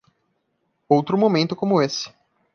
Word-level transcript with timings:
Outro 0.89 1.15
momento 1.15 1.55
como 1.55 1.79
esse. 1.79 2.11